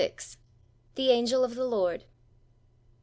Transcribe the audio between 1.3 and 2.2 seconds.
OF THE LORD.